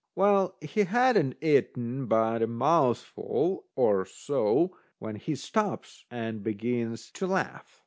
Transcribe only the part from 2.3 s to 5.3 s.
a mouthful or so when